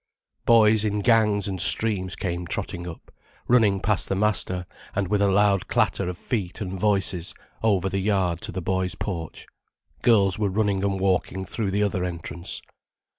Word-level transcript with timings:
Boys 0.47 0.83
in 0.83 1.01
gangs 1.01 1.47
and 1.47 1.61
streams 1.61 2.15
came 2.15 2.47
trotting 2.47 2.87
up, 2.87 3.11
running 3.47 3.79
past 3.79 4.09
the 4.09 4.15
master 4.15 4.65
and 4.95 5.07
with 5.07 5.21
a 5.21 5.27
loud 5.27 5.67
clatter 5.67 6.09
of 6.09 6.17
feet 6.17 6.59
and 6.59 6.79
voices, 6.79 7.35
over 7.61 7.87
the 7.87 7.99
yard 7.99 8.41
to 8.41 8.51
the 8.51 8.63
boys' 8.63 8.95
porch. 8.95 9.45
Girls 10.01 10.39
were 10.39 10.49
running 10.49 10.83
and 10.83 10.99
walking 10.99 11.45
through 11.45 11.69
the 11.69 11.83
other 11.83 12.03
entrance. 12.03 12.63